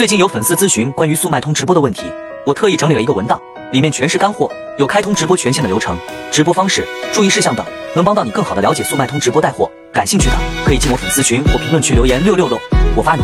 [0.00, 2.10] 最近有粉丝咨询关于速卖通直播的问题
[2.46, 3.38] 我特意整理了一个文档
[3.70, 5.94] 里面全是干货有开通直播权限的流程
[6.32, 7.62] 直播方式注意事项等
[7.94, 12.58] 能帮到你更好的了解速卖通直播带货感兴趣的可以进我粉丝群或评论区留言六六六
[12.96, 13.22] 我发你。